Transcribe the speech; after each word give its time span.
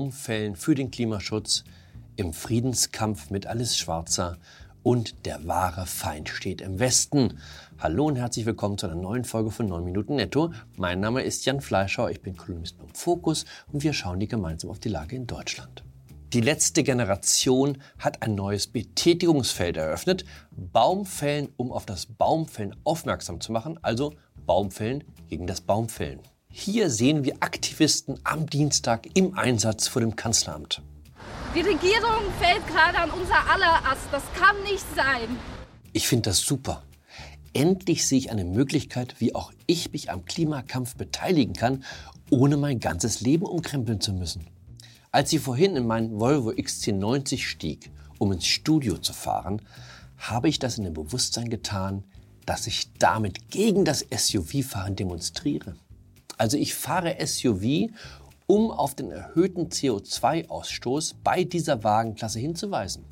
Baumfällen 0.00 0.56
für 0.56 0.74
den 0.74 0.90
Klimaschutz, 0.90 1.62
im 2.16 2.32
Friedenskampf 2.32 3.28
mit 3.28 3.46
Alice 3.46 3.76
Schwarzer 3.76 4.38
und 4.82 5.26
der 5.26 5.46
wahre 5.46 5.84
Feind 5.84 6.30
steht 6.30 6.62
im 6.62 6.78
Westen. 6.78 7.38
Hallo 7.78 8.06
und 8.06 8.16
herzlich 8.16 8.46
willkommen 8.46 8.78
zu 8.78 8.86
einer 8.86 8.96
neuen 8.96 9.24
Folge 9.24 9.50
von 9.50 9.66
9 9.66 9.84
Minuten 9.84 10.16
Netto. 10.16 10.54
Mein 10.78 11.00
Name 11.00 11.20
ist 11.20 11.44
Jan 11.44 11.60
Fleischauer, 11.60 12.10
ich 12.10 12.22
bin 12.22 12.34
Kolumnist 12.34 12.78
beim 12.78 12.88
Fokus 12.94 13.44
und 13.74 13.82
wir 13.82 13.92
schauen 13.92 14.20
die 14.20 14.26
gemeinsam 14.26 14.70
auf 14.70 14.78
die 14.78 14.88
Lage 14.88 15.16
in 15.16 15.26
Deutschland. 15.26 15.84
Die 16.32 16.40
letzte 16.40 16.82
Generation 16.82 17.76
hat 17.98 18.22
ein 18.22 18.34
neues 18.34 18.68
Betätigungsfeld 18.68 19.76
eröffnet. 19.76 20.24
Baumfällen, 20.50 21.50
um 21.58 21.72
auf 21.72 21.84
das 21.84 22.06
Baumfällen 22.06 22.74
aufmerksam 22.84 23.38
zu 23.42 23.52
machen, 23.52 23.78
also 23.82 24.14
Baumfällen 24.46 25.04
gegen 25.28 25.46
das 25.46 25.60
Baumfällen. 25.60 26.20
Hier 26.52 26.90
sehen 26.90 27.24
wir 27.24 27.36
Aktivisten 27.40 28.18
am 28.24 28.50
Dienstag 28.50 29.08
im 29.14 29.38
Einsatz 29.38 29.86
vor 29.86 30.00
dem 30.00 30.16
Kanzleramt. 30.16 30.82
Die 31.54 31.60
Regierung 31.60 32.22
fällt 32.40 32.66
gerade 32.66 32.98
an 32.98 33.10
unser 33.10 33.48
aller 33.48 33.86
Ast. 33.88 34.08
Das 34.10 34.24
kann 34.34 34.60
nicht 34.64 34.84
sein. 34.96 35.38
Ich 35.92 36.08
finde 36.08 36.30
das 36.30 36.40
super. 36.40 36.82
Endlich 37.52 38.06
sehe 38.06 38.18
ich 38.18 38.30
eine 38.30 38.44
Möglichkeit, 38.44 39.20
wie 39.20 39.34
auch 39.34 39.52
ich 39.66 39.92
mich 39.92 40.10
am 40.10 40.24
Klimakampf 40.24 40.96
beteiligen 40.96 41.54
kann, 41.54 41.84
ohne 42.30 42.56
mein 42.56 42.80
ganzes 42.80 43.20
Leben 43.20 43.46
umkrempeln 43.46 44.00
zu 44.00 44.12
müssen. 44.12 44.44
Als 45.12 45.32
ich 45.32 45.40
vorhin 45.40 45.76
in 45.76 45.86
meinen 45.86 46.18
Volvo 46.18 46.50
XC90 46.50 47.38
stieg, 47.38 47.90
um 48.18 48.32
ins 48.32 48.46
Studio 48.46 48.98
zu 48.98 49.12
fahren, 49.12 49.62
habe 50.18 50.48
ich 50.48 50.58
das 50.58 50.78
in 50.78 50.84
dem 50.84 50.94
Bewusstsein 50.94 51.48
getan, 51.48 52.04
dass 52.44 52.66
ich 52.66 52.92
damit 52.98 53.50
gegen 53.50 53.84
das 53.84 54.04
SUV-Fahren 54.12 54.96
demonstriere. 54.96 55.76
Also 56.40 56.56
ich 56.56 56.74
fahre 56.74 57.18
SUV, 57.20 57.90
um 58.46 58.70
auf 58.70 58.94
den 58.94 59.10
erhöhten 59.10 59.68
CO2-Ausstoß 59.68 61.16
bei 61.22 61.44
dieser 61.44 61.84
Wagenklasse 61.84 62.38
hinzuweisen. 62.38 63.04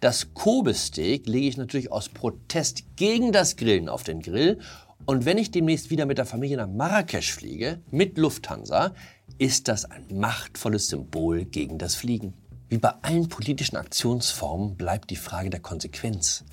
Das 0.00 0.32
Kobe-Steak 0.32 1.26
lege 1.26 1.46
ich 1.46 1.58
natürlich 1.58 1.92
aus 1.92 2.08
Protest 2.08 2.84
gegen 2.96 3.32
das 3.32 3.56
Grillen 3.56 3.90
auf 3.90 4.02
den 4.02 4.22
Grill. 4.22 4.60
Und 5.04 5.26
wenn 5.26 5.36
ich 5.36 5.50
demnächst 5.50 5.90
wieder 5.90 6.06
mit 6.06 6.16
der 6.16 6.24
Familie 6.24 6.56
nach 6.56 6.70
Marrakesch 6.70 7.34
fliege, 7.34 7.82
mit 7.90 8.16
Lufthansa, 8.16 8.94
ist 9.36 9.68
das 9.68 9.84
ein 9.84 10.06
machtvolles 10.10 10.88
Symbol 10.88 11.44
gegen 11.44 11.76
das 11.76 11.96
Fliegen. 11.96 12.32
Wie 12.70 12.78
bei 12.78 12.94
allen 13.02 13.28
politischen 13.28 13.76
Aktionsformen 13.76 14.76
bleibt 14.76 15.10
die 15.10 15.16
Frage 15.16 15.50
der 15.50 15.60
Konsequenz. 15.60 16.44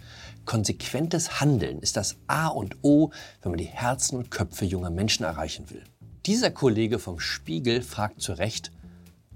Konsequentes 0.45 1.39
Handeln 1.39 1.80
ist 1.80 1.95
das 1.95 2.17
A 2.27 2.47
und 2.47 2.77
O, 2.83 3.11
wenn 3.41 3.52
man 3.52 3.58
die 3.58 3.66
Herzen 3.66 4.17
und 4.17 4.30
Köpfe 4.30 4.66
junger 4.66 4.89
Menschen 4.89 5.23
erreichen 5.23 5.69
will. 5.69 5.83
Dieser 6.25 6.52
Kollege 6.52 6.99
vom 6.99 7.19
Spiegel 7.19 7.81
fragt 7.81 8.22
zu 8.22 8.33
Recht, 8.33 8.71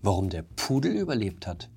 warum 0.01 0.29
der 0.29 0.43
Pudel 0.43 0.91
überlebt 0.91 1.47
hat. 1.47 1.69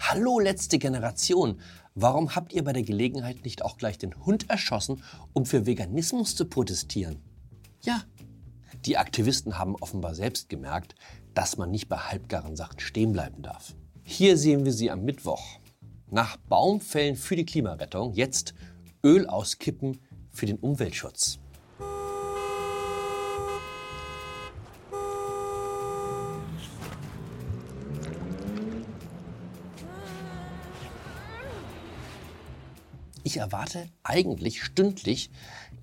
Hallo 0.00 0.38
letzte 0.38 0.78
Generation, 0.78 1.60
warum 1.94 2.36
habt 2.36 2.52
ihr 2.52 2.62
bei 2.62 2.72
der 2.72 2.82
Gelegenheit 2.84 3.44
nicht 3.44 3.62
auch 3.62 3.76
gleich 3.76 3.98
den 3.98 4.24
Hund 4.24 4.48
erschossen, 4.50 5.02
um 5.32 5.46
für 5.46 5.66
Veganismus 5.66 6.36
zu 6.36 6.44
protestieren? 6.44 7.18
Ja, 7.82 8.02
die 8.84 8.98
Aktivisten 8.98 9.58
haben 9.58 9.74
offenbar 9.76 10.14
selbst 10.14 10.48
gemerkt, 10.48 10.94
dass 11.34 11.56
man 11.56 11.70
nicht 11.70 11.88
bei 11.88 11.96
halbgaren 11.96 12.56
Sachen 12.56 12.80
stehen 12.80 13.12
bleiben 13.12 13.42
darf. 13.42 13.74
Hier 14.04 14.36
sehen 14.36 14.64
wir 14.64 14.72
sie 14.72 14.90
am 14.90 15.04
Mittwoch. 15.04 15.58
Nach 16.08 16.36
Baumfällen 16.36 17.16
für 17.16 17.34
die 17.34 17.44
Klimarettung 17.44 18.12
jetzt 18.12 18.54
Öl 19.04 19.26
auskippen 19.26 19.98
für 20.30 20.46
den 20.46 20.58
Umweltschutz. 20.58 21.38
Ich 33.26 33.38
erwarte 33.38 33.88
eigentlich 34.04 34.62
stündlich 34.62 35.30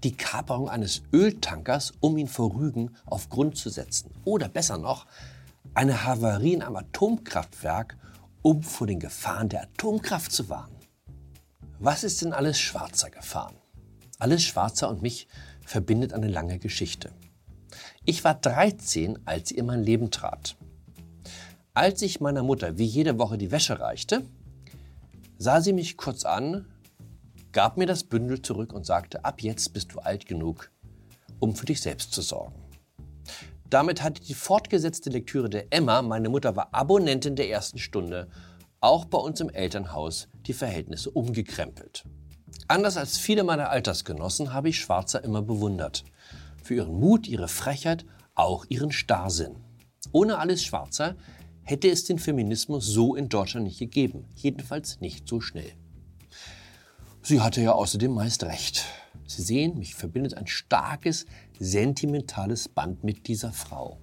die 0.03 0.15
Kaperung 0.15 0.69
eines 0.69 1.03
Öltankers, 1.11 1.91
um 1.99 2.17
ihn 2.17 2.29
vor 2.29 2.55
Rügen 2.55 2.95
auf 3.05 3.29
Grund 3.29 3.57
zu 3.57 3.69
setzen. 3.69 4.11
Oder 4.23 4.47
besser 4.47 4.77
noch, 4.77 5.07
eine 5.73 6.05
Havarie 6.05 6.53
in 6.53 6.63
einem 6.63 6.77
Atomkraftwerk, 6.77 7.97
um 8.41 8.63
vor 8.63 8.87
den 8.87 8.99
Gefahren 8.99 9.49
der 9.49 9.63
Atomkraft 9.63 10.31
zu 10.31 10.47
warnen. 10.47 10.82
Was 11.85 12.05
ist 12.05 12.21
denn 12.21 12.31
alles 12.31 12.61
Schwarzer 12.61 13.09
gefahren? 13.09 13.57
Alles 14.17 14.41
Schwarzer 14.41 14.87
und 14.87 15.01
mich 15.01 15.27
verbindet 15.65 16.13
eine 16.13 16.29
lange 16.29 16.57
Geschichte. 16.57 17.11
Ich 18.05 18.23
war 18.23 18.35
13, 18.35 19.19
als 19.25 19.49
sie 19.49 19.55
in 19.55 19.65
mein 19.65 19.83
Leben 19.83 20.09
trat. 20.09 20.55
Als 21.73 22.01
ich 22.01 22.21
meiner 22.21 22.41
Mutter 22.41 22.77
wie 22.77 22.85
jede 22.85 23.19
Woche 23.19 23.37
die 23.37 23.51
Wäsche 23.51 23.81
reichte, 23.81 24.23
sah 25.37 25.59
sie 25.59 25.73
mich 25.73 25.97
kurz 25.97 26.23
an, 26.23 26.67
gab 27.51 27.75
mir 27.75 27.85
das 27.85 28.05
Bündel 28.05 28.41
zurück 28.41 28.71
und 28.71 28.85
sagte, 28.85 29.25
ab 29.25 29.41
jetzt 29.41 29.73
bist 29.73 29.91
du 29.93 29.99
alt 29.99 30.25
genug, 30.25 30.71
um 31.39 31.53
für 31.53 31.65
dich 31.65 31.81
selbst 31.81 32.13
zu 32.13 32.21
sorgen. 32.21 32.55
Damit 33.69 34.01
hatte 34.01 34.21
die 34.21 34.35
fortgesetzte 34.35 35.09
Lektüre 35.09 35.49
der 35.49 35.65
Emma, 35.73 36.01
meine 36.01 36.29
Mutter 36.29 36.55
war 36.55 36.73
Abonnentin 36.73 37.35
der 37.35 37.49
ersten 37.49 37.77
Stunde, 37.77 38.29
auch 38.83 39.05
bei 39.05 39.17
uns 39.17 39.39
im 39.39 39.49
Elternhaus 39.49 40.27
die 40.45 40.53
Verhältnisse 40.53 41.09
umgekrempelt. 41.09 42.03
Anders 42.67 42.97
als 42.97 43.17
viele 43.17 43.43
meiner 43.43 43.69
Altersgenossen 43.69 44.53
habe 44.53 44.69
ich 44.69 44.79
Schwarzer 44.79 45.23
immer 45.23 45.41
bewundert. 45.41 46.03
Für 46.61 46.75
ihren 46.75 46.99
Mut, 46.99 47.27
ihre 47.27 47.47
Frechheit, 47.47 48.05
auch 48.35 48.65
ihren 48.67 48.91
Starrsinn. 48.91 49.55
Ohne 50.11 50.37
alles 50.37 50.63
Schwarzer 50.63 51.15
hätte 51.63 51.89
es 51.89 52.03
den 52.03 52.19
Feminismus 52.19 52.85
so 52.85 53.15
in 53.15 53.29
Deutschland 53.29 53.67
nicht 53.67 53.79
gegeben. 53.79 54.25
Jedenfalls 54.35 54.99
nicht 54.99 55.29
so 55.29 55.39
schnell. 55.39 55.71
Sie 57.21 57.39
hatte 57.39 57.61
ja 57.61 57.71
außerdem 57.71 58.13
meist 58.13 58.43
recht. 58.43 58.85
Sie 59.25 59.43
sehen, 59.43 59.77
mich 59.77 59.95
verbindet 59.95 60.33
ein 60.33 60.47
starkes, 60.47 61.25
sentimentales 61.57 62.67
Band 62.67 63.05
mit 63.05 63.27
dieser 63.27 63.53
Frau. 63.53 64.02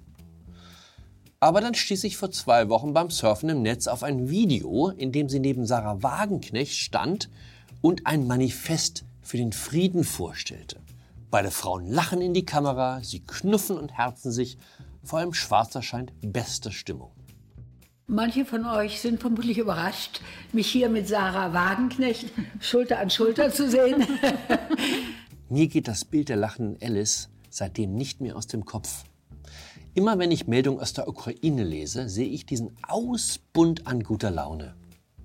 Aber 1.43 1.63
dann 1.63 1.75
stieß 1.75 2.05
ich 2.05 2.19
vor 2.19 2.31
zwei 2.31 2.69
Wochen 2.69 2.93
beim 2.93 3.09
Surfen 3.09 3.49
im 3.49 3.63
Netz 3.63 3.87
auf 3.87 4.03
ein 4.03 4.29
Video, 4.29 4.91
in 4.91 5.11
dem 5.11 5.31
sie 5.31 5.41
neben 5.41 5.65
Sarah 5.65 6.03
Wagenknecht 6.03 6.77
stand 6.77 7.31
und 7.81 8.07
ein 8.07 8.27
Manifest 8.27 9.07
für 9.23 9.39
den 9.39 9.55
Frieden 9.55 10.05
vorstellte. 10.05 10.77
Beide 11.31 11.51
Frauen 11.51 11.87
lachen 11.87 12.21
in 12.21 12.35
die 12.35 12.45
Kamera, 12.45 13.01
sie 13.03 13.21
knuffen 13.21 13.79
und 13.79 13.97
herzen 13.97 14.31
sich, 14.33 14.59
vor 15.03 15.21
allem 15.21 15.33
Schwarzer 15.33 15.81
scheint 15.81 16.13
beste 16.21 16.73
Stimmung. 16.73 17.11
Manche 18.07 18.45
von 18.45 18.67
euch 18.67 19.01
sind 19.01 19.21
vermutlich 19.21 19.57
überrascht, 19.57 20.21
mich 20.53 20.67
hier 20.67 20.91
mit 20.91 21.09
Sarah 21.09 21.55
Wagenknecht 21.55 22.33
Schulter 22.61 22.99
an 22.99 23.09
Schulter 23.09 23.51
zu 23.51 23.71
sehen. 23.71 24.07
Mir 25.49 25.69
geht 25.69 25.89
das 25.89 26.05
Bild 26.05 26.29
der 26.29 26.37
lachenden 26.37 26.77
Alice 26.83 27.31
seitdem 27.49 27.95
nicht 27.95 28.21
mehr 28.21 28.37
aus 28.37 28.47
dem 28.47 28.65
Kopf. 28.67 29.05
Immer 29.93 30.21
wenn 30.21 30.31
ich 30.31 30.47
Meldungen 30.47 30.81
aus 30.81 30.93
der 30.93 31.09
Ukraine 31.09 31.65
lese, 31.65 32.09
sehe 32.09 32.29
ich 32.29 32.47
diesen 32.47 32.77
Ausbund 32.87 33.89
an 33.89 34.05
guter 34.05 34.31
Laune. 34.31 34.77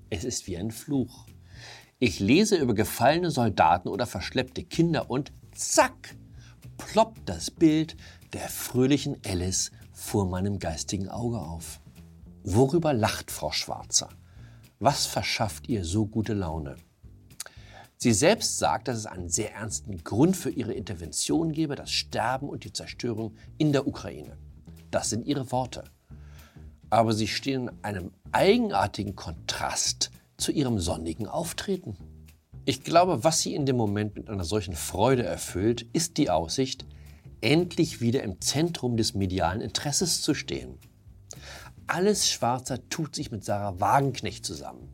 Es 0.09 0.23
ist 0.23 0.47
wie 0.47 0.57
ein 0.57 0.71
Fluch. 0.71 1.27
Ich 1.99 2.19
lese 2.19 2.57
über 2.57 2.73
gefallene 2.73 3.29
Soldaten 3.29 3.89
oder 3.89 4.07
verschleppte 4.07 4.63
Kinder 4.63 5.11
und 5.11 5.31
zack, 5.53 6.15
ploppt 6.77 7.29
das 7.29 7.51
Bild 7.51 7.95
der 8.33 8.49
fröhlichen 8.49 9.17
Alice 9.23 9.69
vor 9.93 10.25
meinem 10.25 10.57
geistigen 10.57 11.09
Auge 11.09 11.37
auf. 11.37 11.79
Worüber 12.43 12.91
lacht 12.91 13.29
Frau 13.29 13.51
Schwarzer? 13.51 14.09
Was 14.79 15.05
verschafft 15.05 15.69
ihr 15.69 15.85
so 15.85 16.07
gute 16.07 16.33
Laune? 16.33 16.75
Sie 17.97 18.13
selbst 18.13 18.57
sagt, 18.57 18.87
dass 18.87 18.97
es 18.97 19.05
einen 19.05 19.29
sehr 19.29 19.53
ernsten 19.53 20.03
Grund 20.03 20.35
für 20.35 20.49
ihre 20.49 20.73
Intervention 20.73 21.51
gebe, 21.51 21.75
das 21.75 21.91
Sterben 21.91 22.49
und 22.49 22.63
die 22.63 22.73
Zerstörung 22.73 23.35
in 23.59 23.71
der 23.71 23.87
Ukraine. 23.87 24.37
Das 24.95 25.09
sind 25.09 25.27
ihre 25.27 25.51
Worte. 25.51 25.83
Aber 26.89 27.11
sie 27.11 27.27
stehen 27.27 27.67
in 27.67 27.83
einem 27.83 28.11
eigenartigen 28.31 29.13
Kontrast 29.13 30.09
zu 30.37 30.53
ihrem 30.53 30.79
sonnigen 30.79 31.27
Auftreten. 31.27 31.97
Ich 32.63 32.85
glaube, 32.85 33.25
was 33.25 33.41
sie 33.41 33.55
in 33.55 33.65
dem 33.65 33.75
Moment 33.75 34.15
mit 34.15 34.29
einer 34.29 34.45
solchen 34.45 34.73
Freude 34.73 35.23
erfüllt, 35.23 35.81
ist 35.91 36.15
die 36.15 36.29
Aussicht, 36.29 36.85
endlich 37.41 37.99
wieder 37.99 38.23
im 38.23 38.39
Zentrum 38.39 38.95
des 38.95 39.15
medialen 39.15 39.59
Interesses 39.59 40.21
zu 40.21 40.33
stehen. 40.33 40.77
Alles 41.87 42.29
Schwarzer 42.29 42.87
tut 42.87 43.15
sich 43.15 43.31
mit 43.31 43.43
Sarah 43.43 43.81
Wagenknecht 43.81 44.45
zusammen. 44.45 44.87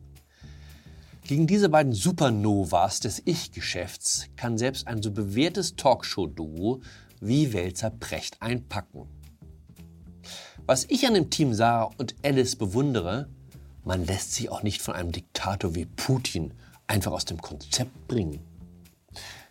Gegen 1.28 1.46
diese 1.46 1.68
beiden 1.68 1.92
Supernovas 1.92 2.98
des 2.98 3.22
Ich-Geschäfts 3.24 4.26
kann 4.34 4.58
selbst 4.58 4.88
ein 4.88 5.00
so 5.00 5.12
bewährtes 5.12 5.76
Talkshow-Duo 5.76 6.80
wie 7.20 7.52
Welzer 7.52 7.90
Precht 7.90 8.42
einpacken. 8.42 9.06
Was 10.64 10.84
ich 10.88 11.06
an 11.08 11.14
dem 11.14 11.28
Team 11.28 11.54
Sarah 11.54 11.90
und 11.98 12.14
Alice 12.24 12.54
bewundere, 12.54 13.28
man 13.84 14.06
lässt 14.06 14.32
sich 14.34 14.48
auch 14.48 14.62
nicht 14.62 14.80
von 14.80 14.94
einem 14.94 15.10
Diktator 15.10 15.74
wie 15.74 15.86
Putin 15.86 16.54
einfach 16.86 17.10
aus 17.10 17.24
dem 17.24 17.42
Konzept 17.42 18.06
bringen. 18.06 18.38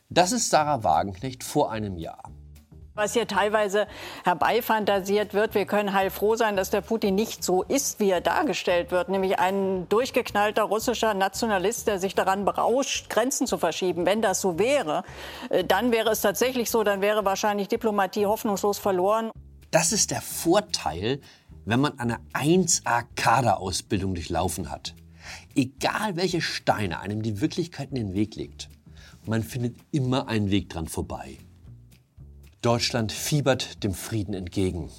Das 0.10 0.32
ist 0.32 0.50
Sarah 0.50 0.86
Wagenknecht 0.86 1.44
vor 1.44 1.70
einem 1.70 1.98
Jahr. 1.98 2.32
Was 2.94 3.14
hier 3.14 3.28
teilweise 3.28 3.88
herbeifantasiert 4.24 5.34
wird, 5.34 5.54
wir 5.54 5.66
können 5.66 5.94
heilfroh 5.94 6.36
sein, 6.36 6.56
dass 6.56 6.70
der 6.70 6.82
Putin 6.82 7.16
nicht 7.16 7.44
so 7.44 7.64
ist, 7.64 8.00
wie 8.00 8.10
er 8.10 8.22
dargestellt 8.22 8.92
wird, 8.92 9.10
nämlich 9.10 9.38
ein 9.38 9.88
durchgeknallter 9.90 10.64
russischer 10.64 11.14
Nationalist, 11.14 11.88
der 11.88 12.00
sich 12.00 12.16
daran 12.16 12.46
berauscht, 12.46 13.10
Grenzen 13.10 13.48
zu 13.48 13.58
verschieben. 13.58 14.06
Wenn 14.06 14.22
das 14.22 14.40
so 14.40 14.60
wäre, 14.60 15.04
äh, 15.50 15.64
dann 15.64 15.92
wäre 15.92 16.12
es 16.12 16.22
tatsächlich 16.22 16.70
so, 16.70 16.84
dann 16.84 17.02
wäre 17.02 17.26
wahrscheinlich 17.26 17.68
Diplomatie 17.68 18.26
hoffnungslos 18.26 18.78
verloren. 18.78 19.32
Das 19.72 19.94
ist 19.94 20.12
der 20.12 20.22
Vorteil, 20.22 21.22
wenn 21.64 21.80
man 21.80 21.98
eine 21.98 22.20
1A-Kaderausbildung 22.34 24.14
durchlaufen 24.16 24.70
hat. 24.70 24.96
Egal 25.56 26.18
welche 26.18 26.42
Steine 26.42 27.00
einem 27.00 27.22
die 27.22 27.40
Wirklichkeit 27.40 27.90
in 27.90 27.96
den 27.96 28.14
Weg 28.14 28.36
legt, 28.36 28.70
man 29.26 29.44
findet 29.44 29.78
immer 29.92 30.28
einen 30.28 30.52
Weg 30.52 30.70
dran 30.70 30.88
vorbei. 30.88 31.38
Deutschland 32.62 33.14
fiebert 33.14 33.84
dem 33.84 33.94
Frieden 33.94 34.34
entgegen. 34.34 34.90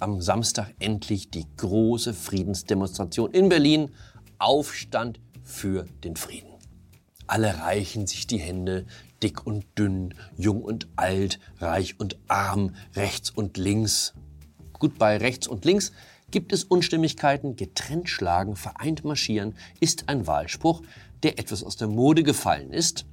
Am 0.00 0.20
Samstag 0.20 0.74
endlich 0.80 1.30
die 1.30 1.46
große 1.56 2.12
Friedensdemonstration 2.12 3.32
in 3.32 3.48
Berlin. 3.48 3.90
Aufstand 4.38 5.18
für 5.42 5.84
den 6.02 6.16
Frieden. 6.16 6.50
Alle 7.26 7.58
reichen 7.58 8.06
sich 8.06 8.26
die 8.26 8.38
Hände, 8.38 8.86
dick 9.24 9.44
und 9.44 9.64
dünn, 9.76 10.14
jung 10.36 10.62
und 10.62 10.86
alt, 10.94 11.40
reich 11.58 11.98
und 11.98 12.16
arm, 12.28 12.76
rechts 12.94 13.30
und 13.30 13.56
links. 13.56 14.14
Gut, 14.74 14.98
bei 14.98 15.16
rechts 15.16 15.48
und 15.48 15.64
links 15.64 15.90
gibt 16.30 16.52
es 16.52 16.62
Unstimmigkeiten, 16.62 17.56
getrennt 17.56 18.08
schlagen, 18.08 18.54
vereint 18.54 19.04
marschieren 19.04 19.54
ist 19.80 20.08
ein 20.08 20.28
Wahlspruch, 20.28 20.82
der 21.24 21.38
etwas 21.40 21.64
aus 21.64 21.76
der 21.76 21.88
Mode 21.88 22.22
gefallen 22.22 22.72
ist 22.72 23.06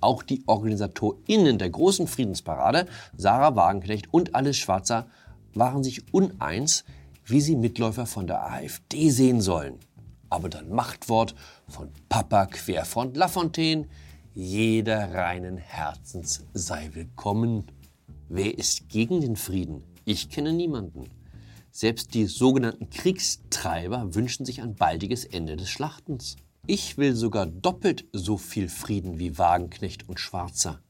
auch 0.00 0.22
die 0.22 0.42
OrganisatorInnen 0.46 1.58
der 1.58 1.70
großen 1.70 2.06
Friedensparade, 2.06 2.86
Sarah 3.16 3.54
Wagenknecht 3.56 4.12
und 4.12 4.34
Alice 4.34 4.56
Schwarzer, 4.56 5.06
waren 5.54 5.82
sich 5.84 6.12
uneins, 6.12 6.84
wie 7.24 7.40
sie 7.40 7.56
Mitläufer 7.56 8.06
von 8.06 8.26
der 8.26 8.50
AfD 8.50 9.10
sehen 9.10 9.40
sollen. 9.40 9.78
Aber 10.28 10.48
dann 10.48 10.70
Machtwort 10.70 11.34
von 11.68 11.90
Papa 12.08 12.46
Querfront 12.46 13.16
Lafontaine, 13.16 13.88
jeder 14.32 15.12
reinen 15.12 15.56
Herzens 15.56 16.44
sei 16.54 16.90
willkommen. 16.92 17.64
Wer 18.28 18.56
ist 18.56 18.88
gegen 18.88 19.20
den 19.20 19.34
Frieden? 19.34 19.82
Ich 20.04 20.28
kenne 20.28 20.52
niemanden. 20.52 21.10
Selbst 21.72 22.14
die 22.14 22.26
sogenannten 22.26 22.90
Kriegstreiber 22.90 24.14
wünschen 24.14 24.46
sich 24.46 24.62
ein 24.62 24.76
baldiges 24.76 25.24
Ende 25.24 25.56
des 25.56 25.68
Schlachtens. 25.68 26.36
Ich 26.66 26.96
will 26.96 27.16
sogar 27.16 27.46
doppelt 27.46 28.04
so 28.12 28.38
viel 28.38 28.68
Frieden 28.68 29.18
wie 29.18 29.36
Wagenknecht 29.36 30.08
und 30.08 30.20
Schwarzer. 30.20 30.80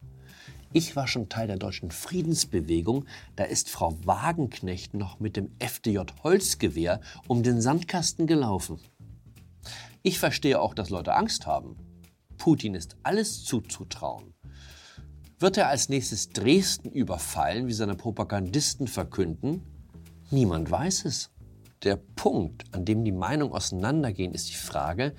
Ich 0.75 0.95
war 0.95 1.07
schon 1.09 1.31
Teil 1.31 1.47
der 1.47 1.57
deutschen 1.57 1.91
Friedensbewegung, 1.91 3.07
da 3.37 3.45
ist 3.45 3.71
Frau 3.71 3.97
Wagenknecht 4.05 4.93
noch 4.93 5.19
mit 5.19 5.37
dem 5.37 5.51
FDJ 5.59 6.01
Holzgewehr 6.23 7.01
um 7.27 7.43
den 7.43 7.63
Sandkasten 7.63 8.27
gelaufen. 8.27 8.79
Ich 10.03 10.19
verstehe 10.19 10.61
auch, 10.61 10.75
dass 10.75 10.91
Leute 10.91 11.15
Angst 11.15 11.47
haben. 11.47 11.77
Putin 12.41 12.75
ist 12.75 12.97
alles 13.03 13.45
zuzutrauen. 13.45 14.33
Wird 15.39 15.59
er 15.59 15.69
als 15.69 15.91
nächstes 15.91 16.31
Dresden 16.31 16.91
überfallen, 16.91 17.67
wie 17.67 17.75
seine 17.75 17.95
Propagandisten 17.95 18.89
verkünden? 18.89 19.63
Niemand 20.31 20.71
weiß 20.71 21.05
es. 21.05 21.31
Der 21.83 21.97
Punkt, 21.97 22.65
an 22.73 22.87
dem 22.87 23.05
die 23.05 23.13
Meinungen 23.13 23.53
auseinandergehen, 23.53 24.33
ist 24.33 24.49
die 24.49 24.55
Frage, 24.55 25.15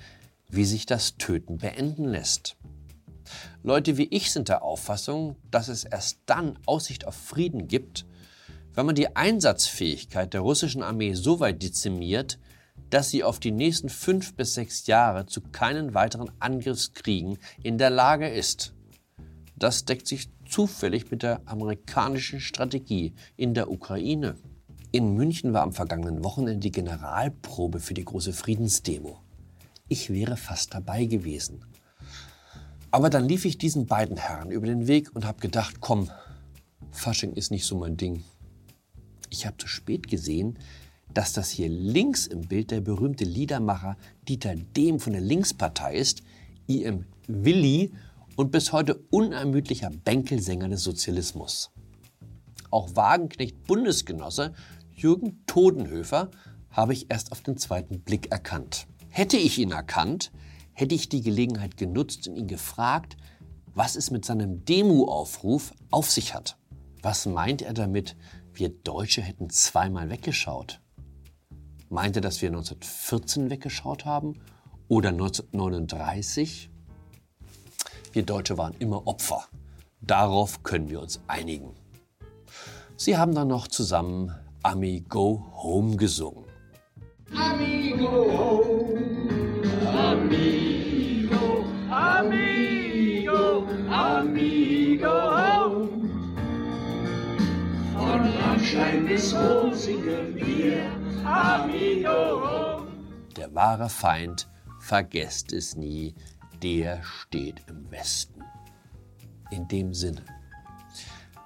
wie 0.48 0.64
sich 0.64 0.84
das 0.84 1.16
Töten 1.16 1.58
beenden 1.58 2.06
lässt. 2.06 2.56
Leute 3.62 3.96
wie 3.96 4.08
ich 4.08 4.32
sind 4.32 4.48
der 4.48 4.64
Auffassung, 4.64 5.36
dass 5.50 5.68
es 5.68 5.84
erst 5.84 6.18
dann 6.26 6.58
Aussicht 6.66 7.06
auf 7.06 7.14
Frieden 7.14 7.68
gibt, 7.68 8.04
wenn 8.74 8.84
man 8.84 8.96
die 8.96 9.14
Einsatzfähigkeit 9.14 10.34
der 10.34 10.40
russischen 10.40 10.82
Armee 10.82 11.14
so 11.14 11.38
weit 11.38 11.62
dezimiert, 11.62 12.40
dass 12.92 13.08
sie 13.08 13.24
auf 13.24 13.40
die 13.40 13.52
nächsten 13.52 13.88
fünf 13.88 14.34
bis 14.34 14.52
sechs 14.52 14.86
Jahre 14.86 15.24
zu 15.24 15.40
keinen 15.40 15.94
weiteren 15.94 16.30
Angriffskriegen 16.40 17.38
in 17.62 17.78
der 17.78 17.88
Lage 17.88 18.28
ist. 18.28 18.74
Das 19.56 19.86
deckt 19.86 20.06
sich 20.06 20.28
zufällig 20.46 21.10
mit 21.10 21.22
der 21.22 21.40
amerikanischen 21.46 22.38
Strategie 22.38 23.14
in 23.34 23.54
der 23.54 23.70
Ukraine. 23.70 24.36
In 24.90 25.14
München 25.14 25.54
war 25.54 25.62
am 25.62 25.72
vergangenen 25.72 26.22
Wochenende 26.22 26.60
die 26.60 26.70
Generalprobe 26.70 27.80
für 27.80 27.94
die 27.94 28.04
große 28.04 28.34
Friedensdemo. 28.34 29.18
Ich 29.88 30.10
wäre 30.10 30.36
fast 30.36 30.74
dabei 30.74 31.06
gewesen. 31.06 31.64
Aber 32.90 33.08
dann 33.08 33.26
lief 33.26 33.46
ich 33.46 33.56
diesen 33.56 33.86
beiden 33.86 34.18
Herren 34.18 34.50
über 34.50 34.66
den 34.66 34.86
Weg 34.86 35.16
und 35.16 35.24
habe 35.24 35.40
gedacht, 35.40 35.76
komm, 35.80 36.10
Fasching 36.90 37.32
ist 37.32 37.50
nicht 37.50 37.64
so 37.64 37.78
mein 37.78 37.96
Ding. 37.96 38.22
Ich 39.30 39.46
habe 39.46 39.56
zu 39.56 39.66
spät 39.66 40.08
gesehen, 40.08 40.58
dass 41.14 41.32
das 41.32 41.50
hier 41.50 41.68
links 41.68 42.26
im 42.26 42.42
Bild 42.42 42.70
der 42.70 42.80
berühmte 42.80 43.24
Liedermacher 43.24 43.96
Dieter 44.28 44.54
Dehm 44.54 45.00
von 45.00 45.12
der 45.12 45.22
Linkspartei 45.22 45.96
ist, 45.96 46.22
IM 46.66 47.06
Willi 47.26 47.92
und 48.36 48.50
bis 48.50 48.72
heute 48.72 48.96
unermüdlicher 49.10 49.90
Bänkelsänger 49.90 50.68
des 50.68 50.82
Sozialismus. 50.82 51.70
Auch 52.70 52.96
Wagenknecht 52.96 53.64
Bundesgenosse 53.64 54.54
Jürgen 54.94 55.44
Todenhöfer 55.46 56.30
habe 56.70 56.92
ich 56.92 57.10
erst 57.10 57.32
auf 57.32 57.42
den 57.42 57.56
zweiten 57.56 58.00
Blick 58.00 58.30
erkannt. 58.30 58.86
Hätte 59.08 59.36
ich 59.36 59.58
ihn 59.58 59.72
erkannt, 59.72 60.32
hätte 60.72 60.94
ich 60.94 61.08
die 61.08 61.20
Gelegenheit 61.20 61.76
genutzt 61.76 62.28
und 62.28 62.36
ihn 62.36 62.46
gefragt, 62.46 63.16
was 63.74 63.96
es 63.96 64.10
mit 64.10 64.24
seinem 64.24 64.64
Demo-Aufruf 64.64 65.72
auf 65.90 66.10
sich 66.10 66.34
hat. 66.34 66.56
Was 67.02 67.26
meint 67.26 67.62
er 67.62 67.74
damit, 67.74 68.16
wir 68.54 68.68
Deutsche 68.68 69.22
hätten 69.22 69.50
zweimal 69.50 70.08
weggeschaut? 70.08 70.80
Meint 71.92 72.16
er, 72.16 72.22
dass 72.22 72.40
wir 72.40 72.48
1914 72.48 73.50
weggeschaut 73.50 74.06
haben 74.06 74.40
oder 74.88 75.10
1939? 75.10 76.70
Wir 78.12 78.22
Deutsche 78.22 78.56
waren 78.56 78.74
immer 78.78 79.06
Opfer. 79.06 79.44
Darauf 80.00 80.62
können 80.62 80.88
wir 80.88 81.02
uns 81.02 81.20
einigen. 81.26 81.74
Sie 82.96 83.18
haben 83.18 83.34
dann 83.34 83.48
noch 83.48 83.68
zusammen 83.68 84.34
Ami 84.62 85.04
Go 85.06 85.44
Home 85.62 85.96
gesungen. 85.96 86.46
Ami 87.34 87.94
Go 87.98 88.38
Home. 88.38 88.72
Amigo, 89.94 91.64
amigo, 91.90 93.66
amigo. 93.90 95.08
Von 97.94 98.20
Landstein 98.38 99.06
bis 99.06 99.34
Rom 99.34 99.74
singen 99.74 100.34
wir, 100.36 101.01
amigo. 101.26 102.86
Der 103.36 103.54
wahre 103.54 103.88
Feind, 103.88 104.48
vergesst 104.80 105.52
es 105.52 105.76
nie, 105.76 106.14
der 106.62 107.02
steht 107.02 107.62
im 107.68 107.90
Westen. 107.90 108.42
In 109.50 109.68
dem 109.68 109.94
Sinne. 109.94 110.24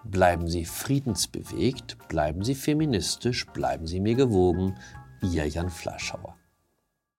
Bleiben 0.04 0.48
Sie 0.48 0.64
friedensbewegt, 0.64 1.96
bleiben 2.08 2.44
Sie 2.44 2.54
feministisch, 2.54 3.46
bleiben 3.46 3.86
Sie 3.86 4.00
mir 4.00 4.14
gewogen. 4.14 4.78
Ihr 5.22 5.48
Jan 5.48 5.70
Flaschauer. 5.70 6.36